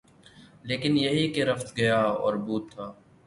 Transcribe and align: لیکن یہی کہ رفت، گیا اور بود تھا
لیکن 0.63 0.97
یہی 0.97 1.27
کہ 1.33 1.43
رفت، 1.43 1.77
گیا 1.77 1.99
اور 2.23 2.33
بود 2.45 2.63
تھا 2.71 2.91